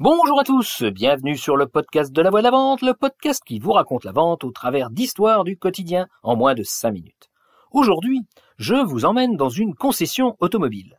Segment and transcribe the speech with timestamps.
[0.00, 3.40] Bonjour à tous, bienvenue sur le podcast de la voix de la vente, le podcast
[3.46, 7.30] qui vous raconte la vente au travers d'histoires du quotidien en moins de 5 minutes.
[7.70, 8.22] Aujourd'hui,
[8.58, 10.98] je vous emmène dans une concession automobile.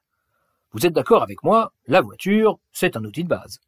[0.72, 3.60] Vous êtes d'accord avec moi, la voiture, c'est un outil de base.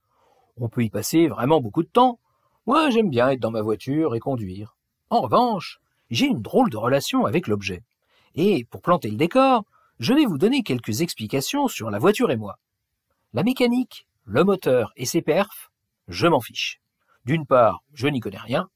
[0.56, 2.20] On peut y passer vraiment beaucoup de temps.
[2.66, 4.78] Moi, j'aime bien être dans ma voiture et conduire.
[5.10, 7.84] En revanche, j'ai une drôle de relation avec l'objet.
[8.36, 9.66] Et pour planter le décor,
[10.00, 12.60] je vais vous donner quelques explications sur la voiture et moi.
[13.34, 15.72] La mécanique, le moteur et ses perfs,
[16.10, 16.82] je m'en fiche.
[17.24, 18.70] D'une part, je n'y connais rien.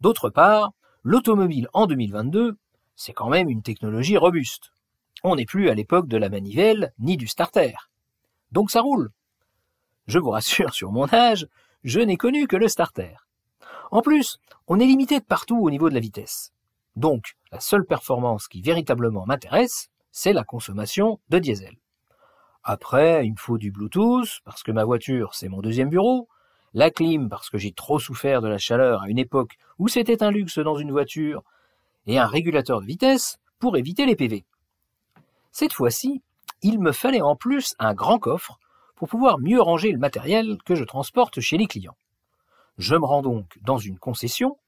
[0.00, 0.72] D'autre part,
[1.02, 2.58] l'automobile en 2022,
[2.94, 4.72] c'est quand même une technologie robuste.
[5.22, 7.72] On n'est plus à l'époque de la manivelle ni du starter.
[8.52, 9.10] Donc ça roule.
[10.06, 11.46] Je vous rassure sur mon âge,
[11.82, 13.14] je n'ai connu que le starter.
[13.90, 16.52] En plus, on est limité de partout au niveau de la vitesse.
[16.94, 21.74] Donc, la seule performance qui véritablement m'intéresse, c'est la consommation de diesel.
[22.64, 26.28] Après, il me faut du Bluetooth, parce que ma voiture, c'est mon deuxième bureau,
[26.72, 30.22] la clim, parce que j'ai trop souffert de la chaleur à une époque où c'était
[30.22, 31.42] un luxe dans une voiture,
[32.06, 34.44] et un régulateur de vitesse pour éviter les PV.
[35.52, 36.22] Cette fois-ci,
[36.62, 38.58] il me fallait en plus un grand coffre
[38.96, 41.96] pour pouvoir mieux ranger le matériel que je transporte chez les clients.
[42.78, 44.58] Je me rends donc dans une concession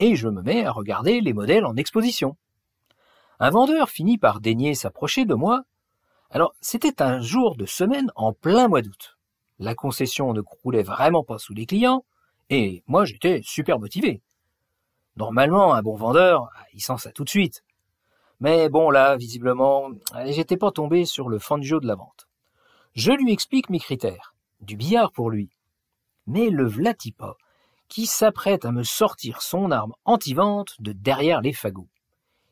[0.00, 2.36] et je me mets à regarder les modèles en exposition.
[3.40, 5.62] Un vendeur finit par daigner s'approcher de moi.
[6.30, 9.16] Alors, c'était un jour de semaine en plein mois d'août.
[9.58, 12.04] La concession ne croulait vraiment pas sous les clients,
[12.50, 14.20] et moi j'étais super motivé.
[15.16, 17.64] Normalement, un bon vendeur, il sent ça tout de suite.
[18.40, 19.90] Mais bon, là, visiblement,
[20.26, 22.28] j'étais pas tombé sur le Fangio de la vente.
[22.94, 24.34] Je lui explique mes critères.
[24.60, 25.50] Du billard pour lui.
[26.26, 27.36] Mais le Vlatipa,
[27.88, 31.88] qui s'apprête à me sortir son arme anti-vente de derrière les fagots.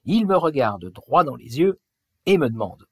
[0.05, 1.79] Il me regarde droit dans les yeux
[2.25, 2.87] et me demande.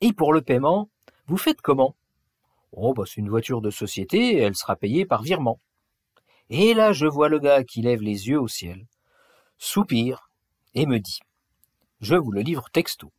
[0.00, 0.90] Et pour le paiement,
[1.26, 1.96] vous faites comment?
[2.72, 5.60] Oh, bah, c'est une voiture de société, elle sera payée par virement.
[6.50, 8.86] Et là, je vois le gars qui lève les yeux au ciel,
[9.58, 10.30] soupire
[10.74, 11.20] et me dit.
[12.00, 13.10] Je vous le livre texto.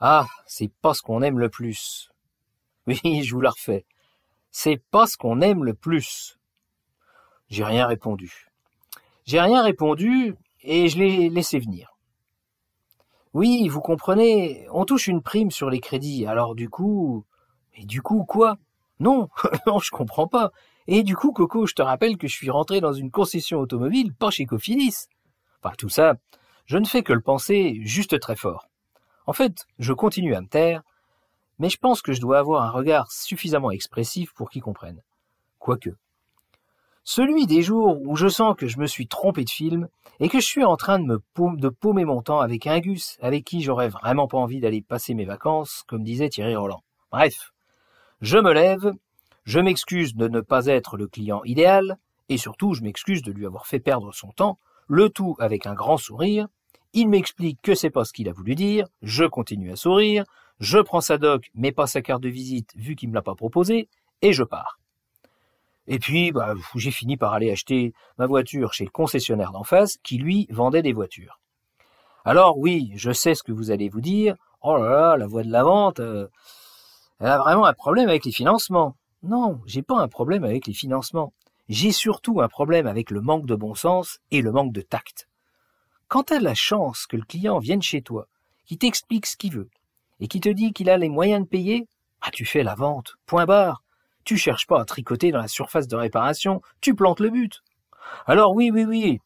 [0.00, 2.10] Ah, c'est pas ce qu'on aime le plus.
[2.86, 3.86] Oui, je vous la refais.
[4.50, 6.38] C'est pas ce qu'on aime le plus.
[7.48, 8.46] J'ai rien répondu.
[9.24, 11.93] J'ai rien répondu et je l'ai laissé venir.
[13.34, 17.24] Oui, vous comprenez, on touche une prime sur les crédits, alors du coup...
[17.76, 18.56] Et du coup, quoi?
[19.00, 19.28] Non,
[19.66, 20.52] non, je comprends pas.
[20.86, 24.14] Et du coup, Coco, je te rappelle que je suis rentré dans une concession automobile,
[24.14, 25.08] pas chez Cofidis.
[25.60, 26.14] Enfin, tout ça,
[26.66, 28.68] je ne fais que le penser juste très fort.
[29.26, 30.82] En fait, je continue à me taire,
[31.58, 35.02] mais je pense que je dois avoir un regard suffisamment expressif pour qu'ils comprennent.
[35.58, 35.90] Quoique.
[37.06, 39.88] Celui des jours où je sens que je me suis trompé de film
[40.20, 41.20] et que je suis en train de me
[41.58, 45.12] de paumer mon temps avec un gus avec qui j'aurais vraiment pas envie d'aller passer
[45.12, 46.82] mes vacances, comme disait Thierry Roland.
[47.12, 47.52] Bref.
[48.22, 48.94] Je me lève,
[49.44, 51.98] je m'excuse de ne pas être le client idéal,
[52.30, 55.74] et surtout je m'excuse de lui avoir fait perdre son temps, le tout avec un
[55.74, 56.48] grand sourire,
[56.94, 60.24] il m'explique que c'est pas ce qu'il a voulu dire, je continue à sourire,
[60.58, 63.34] je prends sa doc, mais pas sa carte de visite vu qu'il me l'a pas
[63.34, 63.90] proposé,
[64.22, 64.78] et je pars.
[65.86, 69.98] Et puis, bah, j'ai fini par aller acheter ma voiture chez le concessionnaire d'en face
[70.02, 71.40] qui, lui, vendait des voitures.
[72.24, 74.36] Alors oui, je sais ce que vous allez vous dire.
[74.62, 76.26] Oh là là, la voie de la vente, euh,
[77.20, 78.96] elle a vraiment un problème avec les financements.
[79.22, 81.34] Non, j'ai pas un problème avec les financements.
[81.68, 85.28] J'ai surtout un problème avec le manque de bon sens et le manque de tact.
[86.08, 88.26] Quand t'as la chance que le client vienne chez toi,
[88.64, 89.68] qui t'explique ce qu'il veut,
[90.20, 91.86] et qui te dit qu'il a les moyens de payer,
[92.22, 93.83] ah, tu fais la vente, point barre.
[94.24, 97.62] Tu cherches pas à tricoter dans la surface de réparation, tu plantes le but.
[98.26, 99.20] Alors oui, oui, oui.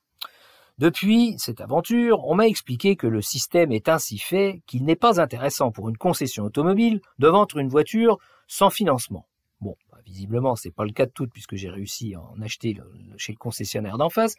[0.79, 5.21] Depuis cette aventure, on m'a expliqué que le système est ainsi fait qu'il n'est pas
[5.21, 9.27] intéressant pour une concession automobile de vendre une voiture sans financement.
[9.61, 12.81] Bon, bah, visiblement, c'est pas le cas de toutes puisque j'ai réussi à en acheter
[13.17, 14.37] chez le concessionnaire d'en face.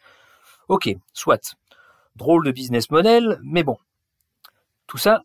[0.68, 1.56] Ok, soit.
[2.16, 3.76] Drôle de business model, mais bon.
[4.86, 5.22] Tout ça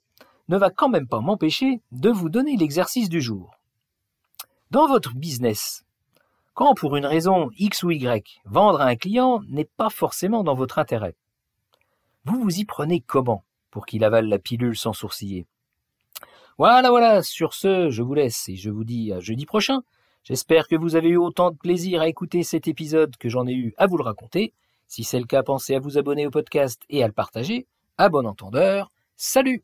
[0.49, 3.55] ne va quand même pas m'empêcher de vous donner l'exercice du jour.
[4.75, 5.85] Dans votre business,
[6.53, 10.53] quand pour une raison X ou Y, vendre à un client n'est pas forcément dans
[10.53, 11.15] votre intérêt,
[12.25, 15.45] vous vous y prenez comment pour qu'il avale la pilule sans sourciller?
[16.57, 19.81] Voilà, voilà, sur ce, je vous laisse et je vous dis à jeudi prochain.
[20.25, 23.53] J'espère que vous avez eu autant de plaisir à écouter cet épisode que j'en ai
[23.53, 24.53] eu à vous le raconter.
[24.89, 27.65] Si c'est le cas, pensez à vous abonner au podcast et à le partager.
[27.97, 29.63] À bon entendeur, salut